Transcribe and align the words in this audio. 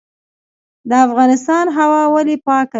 د 0.89 0.91
افغانستان 1.07 1.65
هوا 1.77 2.03
ولې 2.13 2.35
پاکه 2.47 2.67
ده؟ 2.67 2.69